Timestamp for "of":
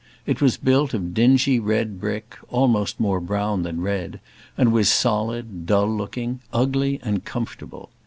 0.95-1.13